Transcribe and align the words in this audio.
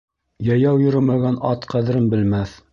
Йәйәү 0.45 0.79
йөрөмәгән 0.85 1.39
ат 1.53 1.71
ҡәҙерен 1.75 2.13
белмәҫ. 2.15 2.61